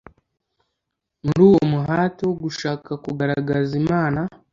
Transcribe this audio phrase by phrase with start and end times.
[1.25, 4.21] Muri uwo muhati wo gushaka kugaragaza Imana